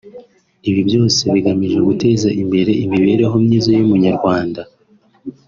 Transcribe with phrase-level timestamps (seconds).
[0.69, 4.61] Ibi byose bigamije guteza imbere imibereho myiza y’Umunyarwanda